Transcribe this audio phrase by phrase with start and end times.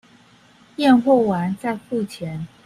[0.77, 2.47] 驗貨完再付錢